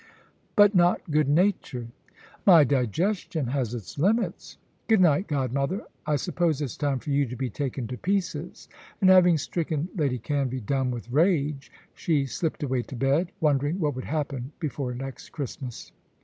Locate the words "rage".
11.11-11.71